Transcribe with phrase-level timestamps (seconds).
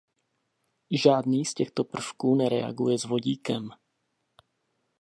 [0.91, 3.69] Žádný z těchto prvků nereaguje s vodíkem.